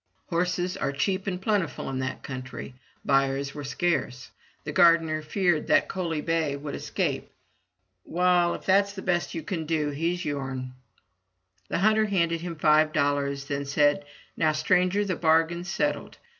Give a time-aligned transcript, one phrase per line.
[0.29, 2.73] 221 MY BOOK HOUSE Horses are cheap and plentiful in that country;
[3.05, 4.31] buyers were scarce.
[4.63, 7.29] The gardener feared that Coaly bay would escape.
[8.03, 10.71] Wall, if that's the best you can do, he's youm/'
[11.69, 14.03] The hunter handed him five dollars, then said:"
[14.35, 16.17] Now, stranger, the bargain's settled.